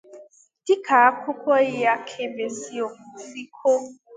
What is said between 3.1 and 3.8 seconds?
si kọọ